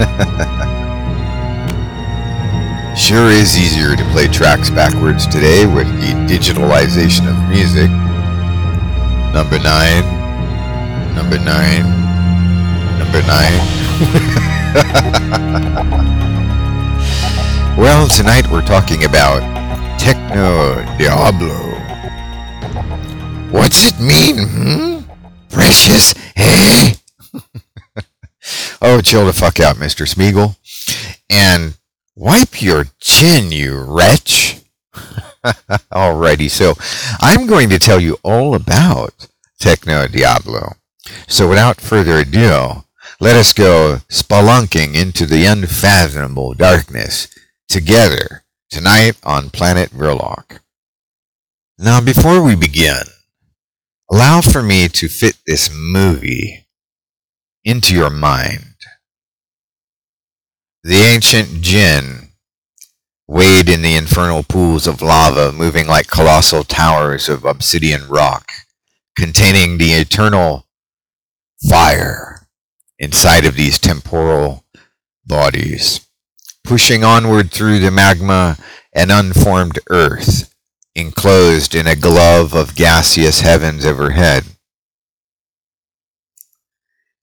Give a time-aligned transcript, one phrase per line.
[2.96, 7.90] sure is easier to play tracks backwards today with the digitalization of music.
[9.34, 10.02] Number nine,
[11.14, 11.84] number nine,
[12.98, 13.60] number nine.
[17.76, 19.42] well, tonight we're talking about
[20.00, 21.76] Techno Diablo.
[23.50, 25.00] What's it mean, hmm?
[25.50, 26.14] Precious?
[28.80, 30.06] Oh, chill the fuck out, Mr.
[30.06, 30.56] Smeagol.
[31.28, 31.74] And
[32.16, 34.62] wipe your chin, you wretch.
[35.92, 36.74] Alrighty, so
[37.20, 39.26] I'm going to tell you all about
[39.58, 40.76] Techno Diablo.
[41.28, 42.84] So without further ado,
[43.20, 47.28] let us go spelunking into the unfathomable darkness
[47.68, 50.60] together tonight on Planet Vrilock.
[51.78, 53.02] Now, before we begin,
[54.10, 56.66] allow for me to fit this movie
[57.64, 58.69] into your mind.
[60.82, 62.30] The ancient jinn
[63.28, 68.50] wade in the infernal pools of lava, moving like colossal towers of obsidian rock,
[69.14, 70.66] containing the eternal
[71.68, 72.48] fire
[72.98, 74.64] inside of these temporal
[75.26, 76.08] bodies,
[76.64, 78.56] pushing onward through the magma
[78.94, 80.52] and unformed earth,
[80.94, 84.44] enclosed in a glove of gaseous heavens overhead.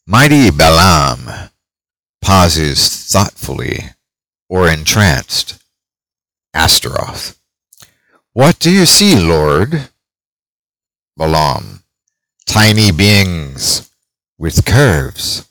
[0.05, 1.49] Mighty Balaam
[2.27, 3.79] pauses thoughtfully
[4.49, 5.63] or entranced.
[6.53, 7.39] Astaroth.
[8.33, 9.87] What do you see, Lord?
[11.15, 11.83] Balaam.
[12.45, 13.89] Tiny beings
[14.37, 15.47] with curves.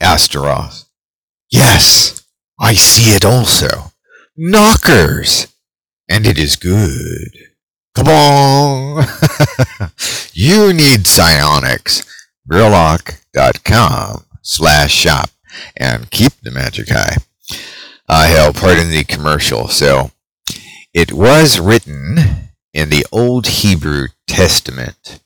[0.00, 0.86] Astaroth.
[1.48, 2.26] Yes,
[2.58, 3.92] I see it also.
[4.36, 5.46] Knockers!
[6.08, 7.30] And it is good.
[7.94, 9.06] Come on!
[10.32, 12.04] you need psionics.
[12.50, 15.30] Vrilock.com slash shop
[15.76, 17.16] and keep the magic high.
[18.08, 19.68] Uh, hell, pardon the commercial.
[19.68, 20.10] So,
[20.92, 22.18] it was written
[22.74, 25.20] in the Old Hebrew Testament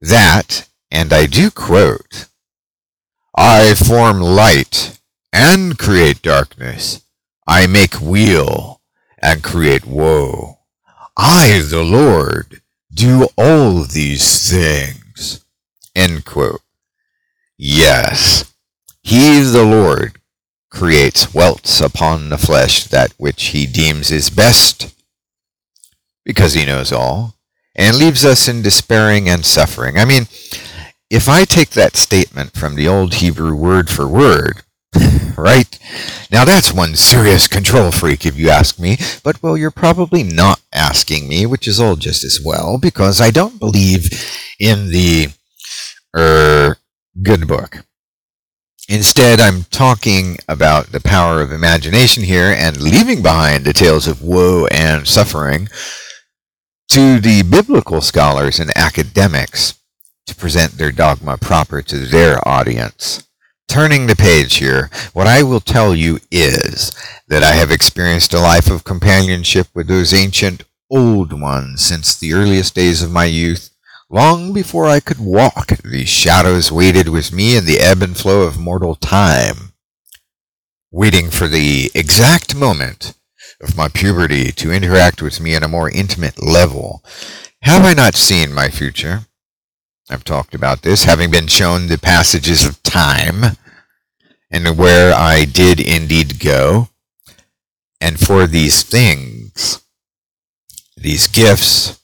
[0.00, 2.26] that, and I do quote,
[3.36, 4.98] I form light
[5.32, 7.02] and create darkness.
[7.46, 8.80] I make weal
[9.20, 10.58] and create woe.
[11.16, 12.62] I, the Lord,
[12.92, 15.44] do all these things.
[15.94, 16.60] End quote.
[17.64, 18.52] Yes,
[19.04, 20.18] he, the Lord,
[20.68, 24.92] creates welts upon the flesh that which he deems is best,
[26.24, 27.36] because he knows all,
[27.76, 29.96] and leaves us in despairing and suffering.
[29.96, 30.26] I mean,
[31.08, 34.62] if I take that statement from the old Hebrew word for word,
[35.38, 35.78] right?
[36.32, 40.60] Now that's one serious control freak if you ask me, but well, you're probably not
[40.72, 44.10] asking me, which is all just as well, because I don't believe
[44.58, 45.28] in the
[46.16, 46.78] er,
[47.20, 47.84] good book.
[48.88, 54.22] Instead, I'm talking about the power of imagination here and leaving behind the tales of
[54.22, 55.68] woe and suffering
[56.88, 59.74] to the biblical scholars and academics
[60.26, 63.26] to present their dogma proper to their audience.
[63.68, 66.92] Turning the page here, what I will tell you is
[67.28, 72.34] that I have experienced a life of companionship with those ancient old ones since the
[72.34, 73.71] earliest days of my youth.
[74.14, 78.42] Long before I could walk, these shadows waited with me in the ebb and flow
[78.42, 79.72] of mortal time,
[80.90, 83.14] waiting for the exact moment
[83.62, 87.02] of my puberty to interact with me on a more intimate level.
[87.62, 89.20] Have I not seen my future?
[90.10, 93.56] I've talked about this, having been shown the passages of time
[94.50, 96.90] and where I did indeed go.
[97.98, 99.80] And for these things,
[100.98, 102.01] these gifts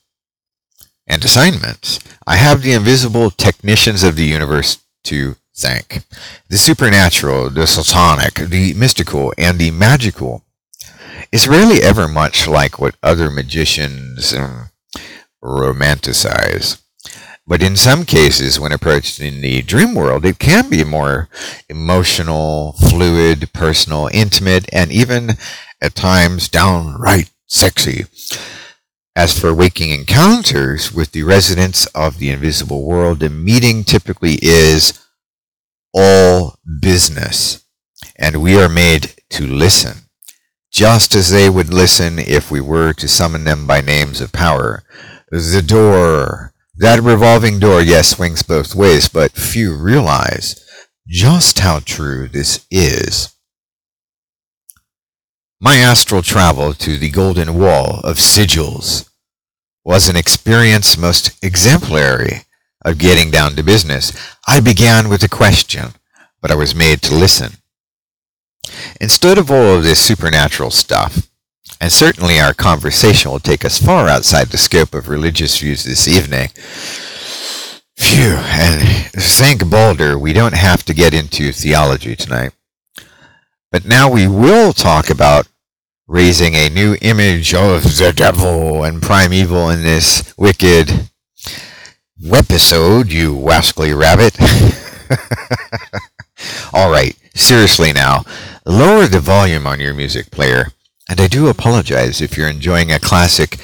[1.09, 6.05] and assignments, I have the invisible technicians of the universe to thank.
[6.49, 10.45] The supernatural, the sultanic, the mystical, and the magical
[11.33, 14.71] is rarely ever much like what other magicians um,
[15.43, 16.81] romanticize.
[17.47, 21.31] But in some cases, when approached in the dream world, it can be more
[21.69, 25.31] emotional, fluid, personal, intimate, and even
[25.81, 28.05] at times downright sexy.
[29.19, 34.93] As for waking encounters with the residents of the invisible world, the meeting typically is
[35.93, 37.65] all business,
[38.17, 40.05] and we are made to listen,
[40.71, 44.85] just as they would listen if we were to summon them by names of power.
[45.33, 50.65] The door, that revolving door, yes, swings both ways, but few realize
[51.09, 53.35] just how true this is.
[55.61, 59.08] My astral travel to the golden wall of sigils
[59.89, 62.43] was an experience most exemplary
[62.85, 64.13] of getting down to business.
[64.47, 65.95] I began with a question.
[66.43, 67.55] but I was made to listen.
[69.01, 71.31] Instead of all of this supernatural stuff,
[71.81, 76.07] and certainly our conversation will take us far outside the scope of religious views this
[76.07, 76.51] evening.
[77.97, 82.53] Phew, and thank Balder, we don't have to get into theology tonight.
[83.73, 85.49] But now we will talk about
[86.09, 91.11] raising a new image of the devil and primeval in this wicked
[92.33, 94.35] episode, you wascally rabbit.
[96.73, 98.25] All right, seriously now,
[98.65, 100.69] lower the volume on your music player.
[101.11, 103.59] And I do apologize if you're enjoying a classic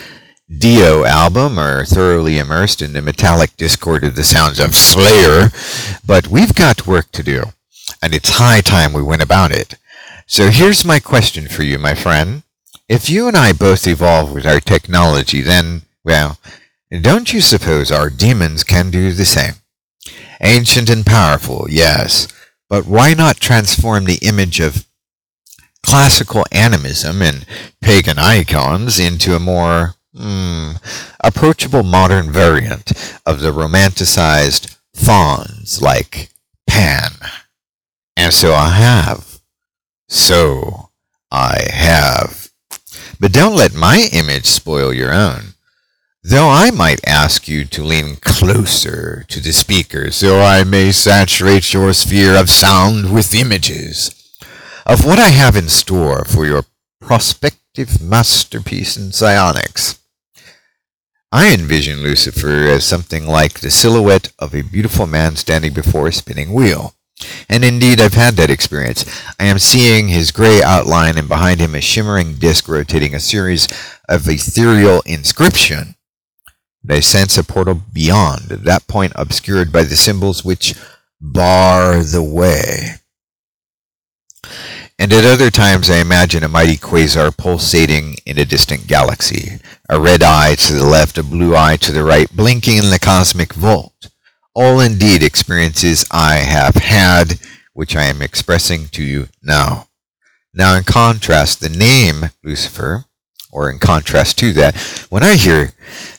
[0.58, 5.48] Dio album or thoroughly immersed in the metallic discord of the sounds of Slayer,
[6.06, 7.44] but we've got work to do,
[8.02, 9.76] and it's high time we went about it.
[10.26, 12.42] So here's my question for you, my friend.
[12.88, 16.38] If you and I both evolve with our technology, then, well,
[17.00, 19.54] don't you suppose our demons can do the same?
[20.40, 22.28] Ancient and powerful, yes,
[22.68, 24.86] but why not transform the image of
[25.84, 27.46] classical animism and
[27.80, 32.92] pagan icons into a more mm, approachable modern variant
[33.26, 36.30] of the romanticized fauns like
[36.66, 37.12] Pan?
[38.16, 39.33] And so I have.
[40.14, 40.90] So
[41.32, 42.48] I have.
[43.18, 45.54] But don't let my image spoil your own.
[46.22, 51.74] Though I might ask you to lean closer to the speaker so I may saturate
[51.74, 54.14] your sphere of sound with images
[54.86, 56.62] of what I have in store for your
[57.00, 59.98] prospective masterpiece in psionics.
[61.32, 66.12] I envision Lucifer as something like the silhouette of a beautiful man standing before a
[66.12, 66.94] spinning wheel.
[67.54, 69.04] And indeed, I've had that experience.
[69.38, 73.68] I am seeing his gray outline, and behind him a shimmering disk rotating a series
[74.08, 75.94] of ethereal inscription.
[76.82, 80.74] And I sense a portal beyond, at that point obscured by the symbols which
[81.20, 82.96] bar the way.
[84.98, 90.00] And at other times I imagine a mighty quasar pulsating in a distant galaxy, a
[90.00, 93.54] red eye to the left, a blue eye to the right, blinking in the cosmic
[93.54, 94.10] vault
[94.54, 97.40] all indeed experiences I have had,
[97.72, 99.88] which I am expressing to you now.
[100.52, 103.04] Now, in contrast, the name Lucifer,
[103.50, 104.76] or in contrast to that,
[105.10, 105.72] when I hear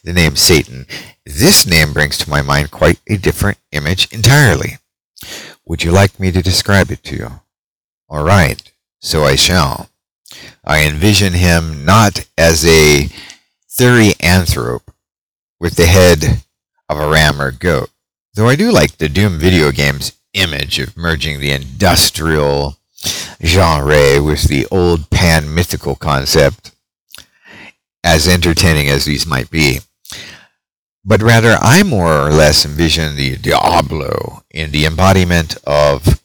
[0.03, 0.85] the name Satan,
[1.25, 4.77] this name brings to my mind quite a different image entirely.
[5.65, 7.31] Would you like me to describe it to you?
[8.09, 8.61] All right,
[8.99, 9.89] so I shall.
[10.63, 13.09] I envision him not as a
[13.69, 14.87] therianthrope
[15.59, 16.43] with the head
[16.89, 17.89] of a ram or goat,
[18.35, 22.75] Though I do like the Doom video game's image of merging the industrial
[23.41, 26.71] genre with the old pan mythical concept,
[28.03, 29.79] as entertaining as these might be.
[31.05, 36.21] But rather, I more or less envision the Diablo in the embodiment of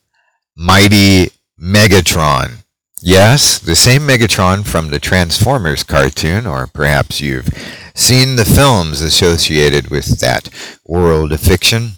[0.57, 1.31] mighty
[1.63, 2.65] Megatron.
[3.01, 7.51] Yes, the same Megatron from the Transformers cartoon, or perhaps you've
[7.95, 10.49] seen the films associated with that
[10.85, 11.93] world of fiction.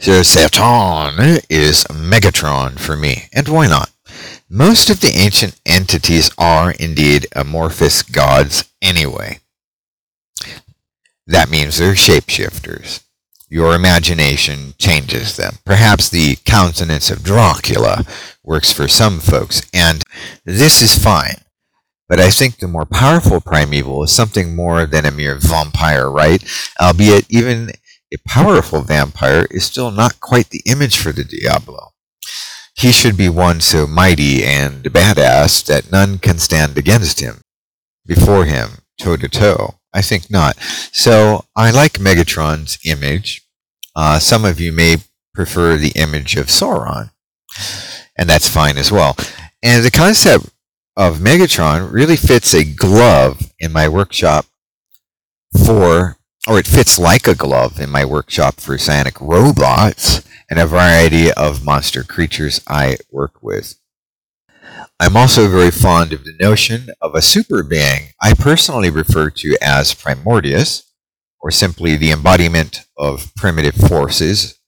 [0.00, 3.90] So Satan is Megatron for me, and why not?
[4.48, 9.40] Most of the ancient entities are indeed amorphous gods anyway.
[11.26, 13.02] That means they're shapeshifters.
[13.50, 15.54] Your imagination changes them.
[15.64, 18.04] Perhaps the countenance of Dracula
[18.44, 20.04] works for some folks, and
[20.44, 21.42] this is fine.
[22.08, 26.42] But I think the more powerful primeval is something more than a mere vampire, right?
[26.80, 27.72] Albeit even
[28.12, 31.90] a powerful vampire is still not quite the image for the Diablo.
[32.74, 37.40] He should be one so mighty and badass that none can stand against him,
[38.06, 39.74] before him, toe to toe.
[39.92, 40.56] I think not.
[40.92, 43.42] So I like Megatron's image.
[43.96, 44.98] Uh, some of you may
[45.34, 47.10] prefer the image of Sauron,
[48.16, 49.16] and that's fine as well.
[49.62, 50.50] And the concept
[50.96, 54.46] of Megatron really fits a glove in my workshop
[55.64, 56.17] for
[56.48, 61.30] or it fits like a glove in my workshop for psionic robots and a variety
[61.32, 63.74] of monster creatures I work with.
[64.98, 69.58] I'm also very fond of the notion of a super being I personally refer to
[69.60, 70.84] as Primordius,
[71.38, 74.58] or simply the embodiment of primitive forces,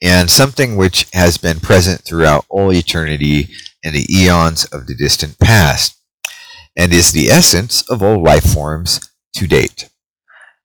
[0.00, 3.48] and something which has been present throughout all eternity
[3.84, 6.00] and the eons of the distant past,
[6.76, 9.88] and is the essence of all life forms to date.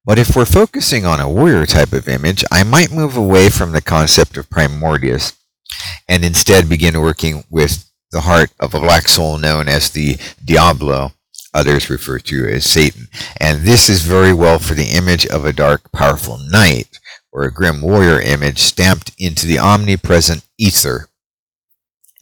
[0.05, 3.71] But if we're focusing on a warrior type of image, I might move away from
[3.71, 5.33] the concept of Primordius
[6.09, 11.13] and instead begin working with the heart of a black soul known as the Diablo,
[11.53, 13.07] others refer to as Satan.
[13.39, 16.99] And this is very well for the image of a dark, powerful knight,
[17.31, 21.07] or a grim warrior image stamped into the omnipresent ether.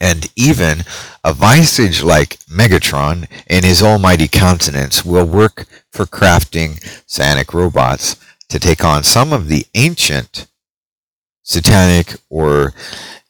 [0.02, 0.82] And even
[1.22, 8.16] a visage like Megatron in his almighty countenance will work for crafting psionic robots
[8.48, 10.48] to take on some of the ancient
[11.44, 12.72] satanic or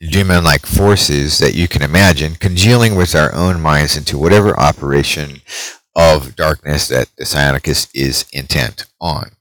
[0.00, 5.42] demon like forces that you can imagine, congealing with our own minds into whatever operation
[5.94, 9.32] of darkness that the Psionicist is intent on.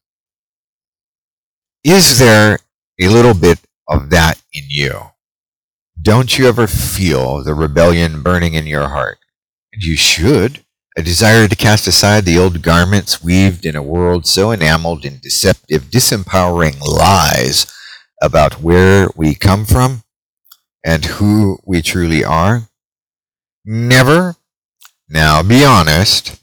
[1.86, 2.60] Is there
[3.00, 5.12] a little bit of that in you?
[6.02, 9.20] Don't you ever feel the rebellion burning in your heart?
[9.74, 10.64] And you should.
[10.98, 15.20] A desire to cast aside the old garments weaved in a world so enameled in
[15.20, 17.66] deceptive, disempowering lies
[18.22, 20.04] about where we come from
[20.84, 22.64] and who we truly are?
[23.64, 24.36] Never?
[25.08, 26.42] Now, be honest.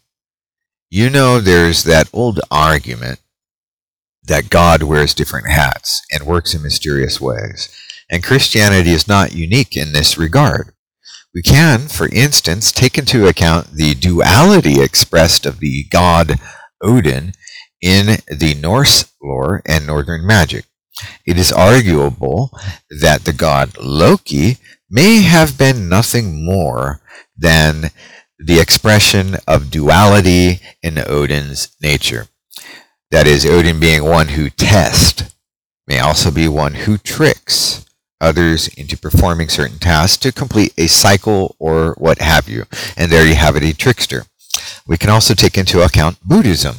[0.91, 3.21] You know there's that old argument
[4.25, 7.69] that God wears different hats and works in mysterious ways.
[8.11, 10.73] And Christianity is not unique in this regard.
[11.35, 16.41] We can, for instance, take into account the duality expressed of the god
[16.83, 17.33] Odin
[17.83, 20.65] in the Norse lore and Northern magic.
[21.27, 22.51] It is arguable
[22.91, 24.57] that the god Loki
[24.91, 27.01] may have been nothing more
[27.37, 27.91] than
[28.39, 32.27] the expression of duality in Odin's nature.
[33.11, 35.35] That is, Odin being one who tests,
[35.87, 37.85] may also be one who tricks
[38.21, 42.65] others into performing certain tasks to complete a cycle or what have you.
[42.97, 44.25] And there you have it, a trickster.
[44.87, 46.77] We can also take into account Buddhism.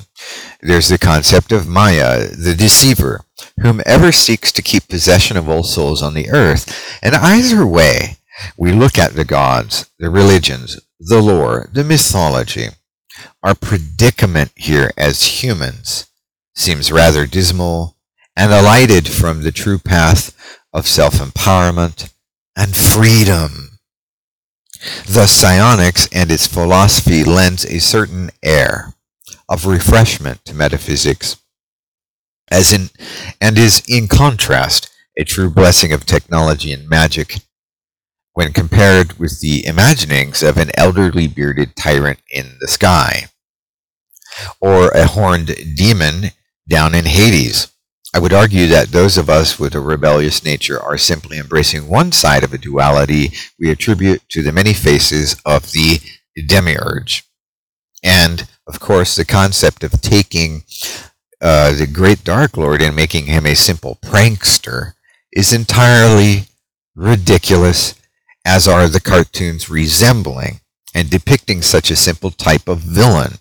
[0.62, 3.22] There's the concept of Maya, the deceiver,
[3.62, 7.00] whomever seeks to keep possession of all souls on the earth.
[7.01, 8.17] And either way,
[8.58, 12.69] we look at the gods, the religions, the lore, the mythology.
[13.43, 16.08] Our predicament here as humans
[16.55, 17.96] seems rather dismal
[18.36, 20.36] and alighted from the true path
[20.74, 22.14] of self-empowerment
[22.56, 23.80] and freedom.
[25.08, 28.94] The psionics and its philosophy lends a certain air
[29.50, 31.38] of refreshment to metaphysics
[32.52, 32.90] as in,
[33.40, 37.42] and is in contrast a true blessing of technology and magic
[38.34, 43.26] when compared with the imaginings of an elderly bearded tyrant in the sky
[44.62, 46.32] or a horned demon
[46.68, 47.72] down in Hades.
[48.13, 52.12] I would argue that those of us with a rebellious nature are simply embracing one
[52.12, 56.00] side of a duality we attribute to the many faces of the
[56.48, 57.24] demiurge.
[58.04, 60.63] And, of course, the concept of taking
[61.42, 64.94] uh, the great Dark Lord and making him a simple prankster
[65.32, 66.46] is entirely
[66.96, 67.94] ridiculous,
[68.44, 70.62] as are the cartoons resembling
[70.96, 73.34] and depicting such a simple type of villain.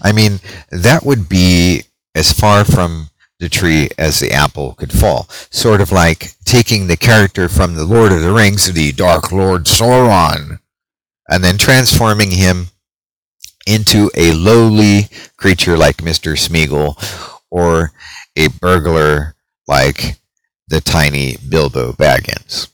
[0.00, 0.38] I mean,
[0.70, 1.82] that would be
[2.14, 5.28] as far from the tree as the apple could fall.
[5.50, 9.64] Sort of like taking the character from the Lord of the Rings, the Dark Lord
[9.64, 10.58] Sauron,
[11.28, 12.68] and then transforming him
[13.66, 16.32] into a lowly creature like Mr.
[16.32, 16.96] Smeagol
[17.50, 17.92] or
[18.34, 19.34] a burglar
[19.66, 20.16] like
[20.68, 22.68] the tiny Bilbo Baggins.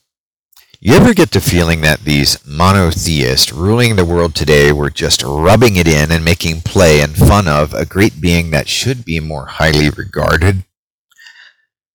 [0.87, 5.77] You ever get the feeling that these monotheists ruling the world today were just rubbing
[5.77, 9.47] it in and making play and fun of a great being that should be more
[9.47, 10.65] highly regarded?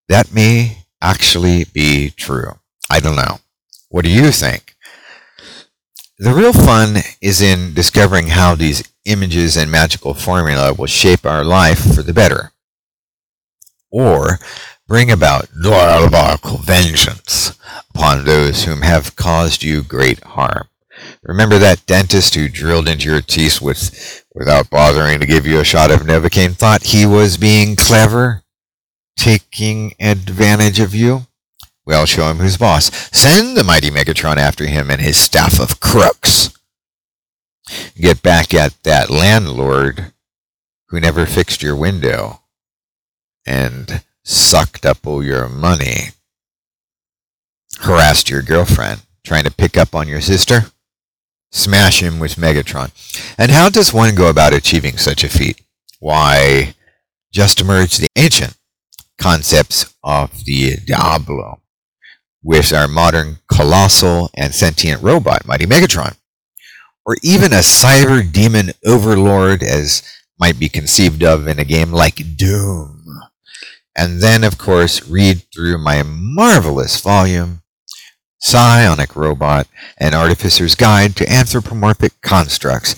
[0.08, 2.53] That may actually be true.
[2.89, 3.41] I don't know.
[3.89, 4.75] What do you think?
[6.17, 11.43] The real fun is in discovering how these images and magical formula will shape our
[11.43, 12.53] life for the better,
[13.91, 14.39] or
[14.88, 17.55] bring about diabolical vengeance
[17.93, 20.67] upon those whom have caused you great harm.
[21.24, 25.63] Remember that dentist who drilled into your teeth with, without bothering to give you a
[25.63, 28.43] shot of Novocaine thought he was being clever,
[29.17, 31.27] taking advantage of you?
[31.86, 32.91] Well, show him who's boss.
[33.12, 36.51] Send the mighty Megatron after him and his staff of crooks.
[37.96, 40.13] Get back at that landlord
[40.89, 42.41] who never fixed your window
[43.46, 46.10] and sucked up all your money.
[47.89, 50.65] Harassed your girlfriend, trying to pick up on your sister?
[51.51, 52.91] Smash him with Megatron.
[53.36, 55.60] And how does one go about achieving such a feat?
[56.00, 56.75] Why,
[57.34, 58.55] just merge the ancient
[59.17, 61.62] concepts of the Diablo
[62.43, 66.15] with our modern colossal and sentient robot, Mighty Megatron,
[67.08, 70.03] or even a cyber demon overlord as
[70.39, 73.03] might be conceived of in a game like Doom.
[73.98, 77.63] And then, of course, read through my marvelous volume,
[78.39, 79.67] Psionic Robot,
[79.98, 82.96] An Artificer's Guide to Anthropomorphic Constructs.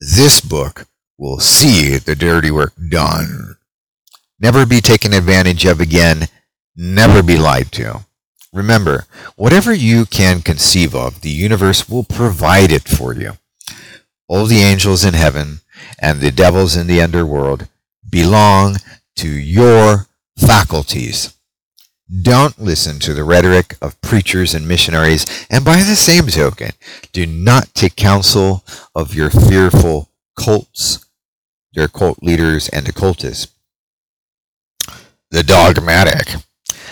[0.00, 3.56] This book will see the dirty work done.
[4.38, 6.28] Never be taken advantage of again.
[6.74, 8.04] Never be lied to.
[8.52, 9.06] Remember,
[9.36, 13.34] whatever you can conceive of, the universe will provide it for you.
[14.28, 15.60] All the angels in heaven
[15.98, 17.68] and the devils in the underworld
[18.08, 18.76] belong
[19.16, 20.06] to your
[20.38, 21.34] faculties.
[22.10, 26.70] Don't listen to the rhetoric of preachers and missionaries, and by the same token,
[27.12, 28.64] do not take counsel
[28.96, 31.04] of your fearful cults,
[31.72, 33.54] their cult leaders and occultists.
[35.30, 36.42] The dogmatic.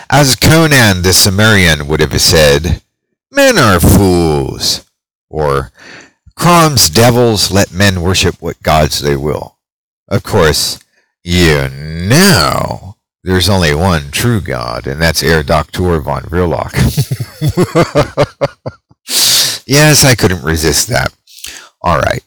[0.08, 2.80] As Conan the Cimmerian would have said,
[3.32, 4.88] men are fools,
[5.28, 5.72] or
[6.36, 9.58] Crom's devils let men worship what gods they will.
[10.06, 10.78] Of course,
[11.24, 12.97] you know
[13.28, 16.72] there's only one true God, and that's Herr Doctor von Vrilock.
[19.66, 21.14] yes, I couldn't resist that.
[21.82, 22.22] All right.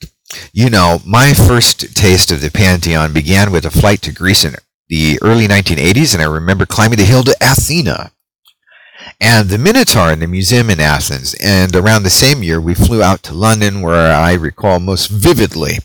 [0.54, 4.54] You know, my first taste of the Pantheon began with a flight to Greece in
[4.90, 8.12] the early 1980s, and I remember climbing the hill to Athena
[9.20, 11.34] and the Minotaur in the museum in Athens.
[11.42, 15.80] And around the same year, we flew out to London, where I recall most vividly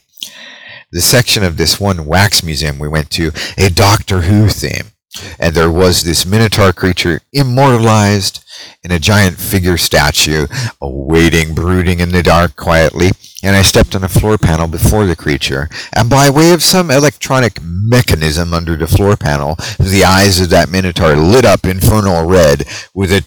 [0.93, 4.93] the section of this one wax museum we went to, a Doctor Who theme.
[5.39, 8.45] And there was this Minotaur creature immortalized
[8.83, 10.47] in a giant figure statue,
[10.81, 13.11] awaiting, brooding in the dark quietly.
[13.43, 16.91] And I stepped on a floor panel before the creature, and by way of some
[16.91, 22.65] electronic mechanism under the floor panel, the eyes of that Minotaur lit up infernal red
[22.95, 23.25] with a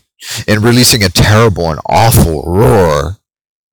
[0.47, 3.17] and releasing a terrible and awful roar,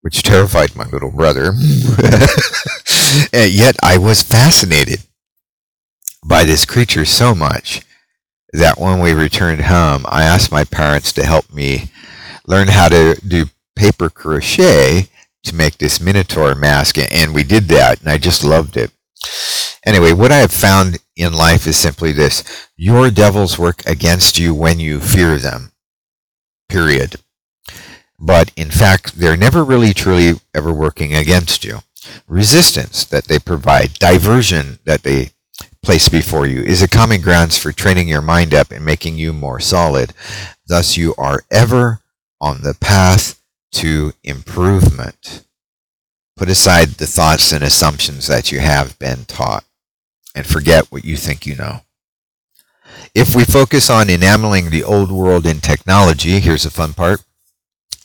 [0.02, 1.52] which terrified my little brother.
[3.32, 5.00] yet I was fascinated
[6.24, 7.82] by this creature so much
[8.52, 11.90] that when we returned home, I asked my parents to help me
[12.46, 15.08] learn how to do paper crochet
[15.44, 18.90] to make this Minotaur mask, and we did that, and I just loved it.
[19.84, 24.54] Anyway, what I have found in life is simply this your devils work against you
[24.54, 25.72] when you fear them.
[26.68, 27.16] Period.
[28.18, 31.80] But in fact, they're never really truly ever working against you.
[32.26, 35.30] Resistance that they provide, diversion that they
[35.86, 39.32] place before you is a common grounds for training your mind up and making you
[39.32, 40.12] more solid.
[40.66, 42.00] Thus, you are ever
[42.40, 43.40] on the path
[43.74, 45.44] to improvement.
[46.36, 49.62] Put aside the thoughts and assumptions that you have been taught
[50.34, 51.82] and forget what you think you know.
[53.14, 57.22] If we focus on enameling the old world in technology, here's a fun part,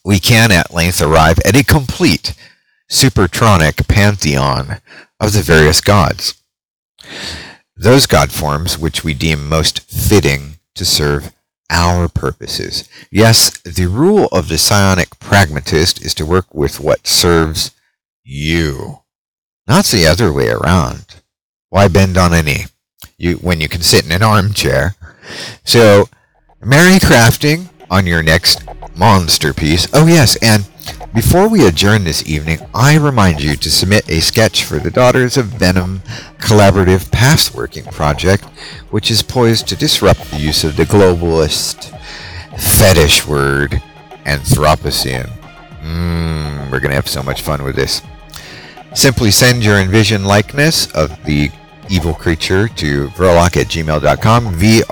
[0.05, 2.35] we can at length arrive at a complete
[2.91, 4.81] supertronic pantheon
[5.19, 6.35] of the various gods
[7.81, 11.33] those God forms which we deem most fitting to serve
[11.71, 12.87] our purposes.
[13.09, 17.71] Yes, the rule of the psionic pragmatist is to work with what serves
[18.23, 18.99] you,
[19.67, 21.05] not the other way around.
[21.69, 22.65] Why bend on a knee
[23.17, 24.95] you, when you can sit in an armchair?
[25.63, 26.07] So,
[26.61, 28.63] merry crafting on your next
[28.95, 29.87] monster piece.
[29.93, 30.67] Oh, yes, and
[31.13, 35.35] before we adjourn this evening, I remind you to submit a sketch for the Daughters
[35.37, 36.01] of Venom
[36.37, 38.45] collaborative pathworking project,
[38.91, 41.97] which is poised to disrupt the use of the globalist
[42.57, 43.81] fetish word
[44.25, 45.29] Anthropocene.
[45.81, 48.01] Mmm, we're going to have so much fun with this.
[48.93, 51.51] Simply send your envisioned likeness of the
[51.91, 54.91] evil creature to vrilock at gmail.com, V-R-I-L-O-C-K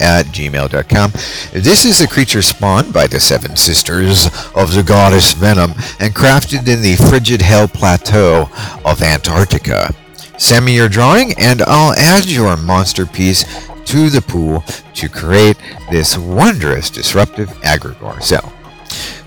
[0.00, 1.10] at gmail.com.
[1.52, 6.68] This is a creature spawned by the seven sisters of the goddess Venom and crafted
[6.68, 8.48] in the frigid hell plateau
[8.84, 9.94] of Antarctica.
[10.38, 13.44] Send me your drawing and I'll add your monster piece
[13.86, 15.56] to the pool to create
[15.90, 18.22] this wondrous disruptive egregore.
[18.22, 18.40] So,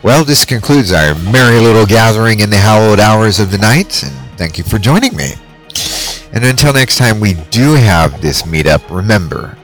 [0.04, 4.14] well, this concludes our merry little gathering in the hallowed hours of the night, and
[4.38, 5.34] thank you for joining me.
[6.38, 9.58] And until next time we do have this meetup, remember,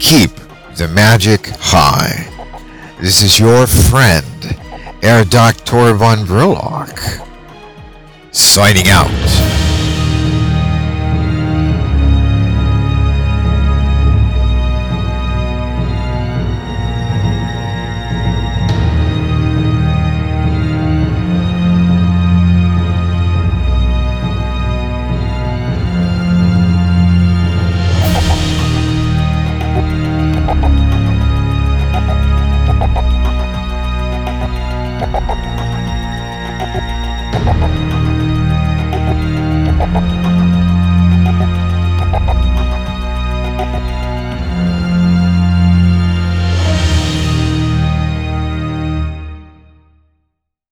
[0.00, 0.30] keep
[0.76, 2.26] the magic high.
[3.02, 4.24] This is your friend,
[5.02, 5.92] Herr Dr.
[5.92, 6.98] von Vrilock,
[8.32, 9.43] signing out.